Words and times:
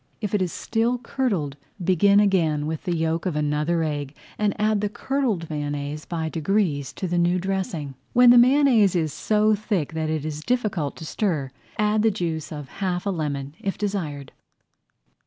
If 0.19 0.33
it 0.33 0.41
is 0.41 0.51
still 0.51 0.97
curdled, 0.97 1.57
begin 1.83 2.19
again 2.19 2.65
with 2.65 2.85
the 2.85 2.95
yolk 2.95 3.27
of 3.27 3.35
another 3.35 3.83
egg 3.83 4.15
and 4.35 4.59
add 4.59 4.81
the 4.81 4.89
curdled 4.89 5.47
mayonnaise 5.47 6.05
by 6.05 6.27
degrees 6.27 6.91
to 6.93 7.07
the 7.07 7.19
new 7.19 7.37
dressing. 7.37 7.93
When 8.13 8.31
the 8.31 8.39
mayonnaise 8.39 8.95
is 8.95 9.13
so 9.13 9.53
thick 9.53 9.93
that 9.93 10.09
it 10.09 10.25
is 10.25 10.41
difficult 10.41 10.95
to 10.95 11.05
stir 11.05 11.51
it, 11.53 11.53
add 11.77 12.01
the 12.01 12.09
juice 12.09 12.51
of 12.51 12.67
half 12.81 13.05
a 13.05 13.11
lemon, 13.11 13.53
if 13.59 13.77
desired. 13.77 14.31